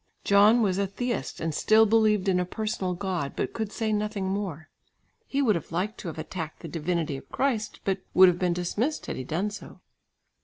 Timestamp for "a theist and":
0.79-1.53